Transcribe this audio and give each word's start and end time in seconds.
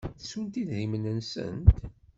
Ttunt 0.21 0.55
idrimen-nsent? 0.61 1.67